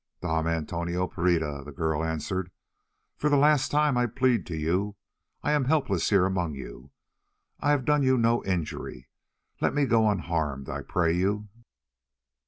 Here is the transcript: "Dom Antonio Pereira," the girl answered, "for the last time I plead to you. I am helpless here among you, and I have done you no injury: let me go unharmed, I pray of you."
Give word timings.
"Dom 0.23 0.47
Antonio 0.47 1.05
Pereira," 1.07 1.63
the 1.63 1.71
girl 1.71 2.03
answered, 2.03 2.49
"for 3.17 3.29
the 3.29 3.37
last 3.37 3.69
time 3.69 3.97
I 3.99 4.07
plead 4.07 4.47
to 4.47 4.57
you. 4.57 4.95
I 5.43 5.51
am 5.51 5.65
helpless 5.65 6.09
here 6.09 6.25
among 6.25 6.55
you, 6.55 6.89
and 7.61 7.67
I 7.69 7.69
have 7.69 7.85
done 7.85 8.01
you 8.01 8.17
no 8.17 8.43
injury: 8.43 9.09
let 9.59 9.75
me 9.75 9.85
go 9.85 10.09
unharmed, 10.09 10.69
I 10.69 10.81
pray 10.81 11.11
of 11.11 11.17
you." 11.17 11.49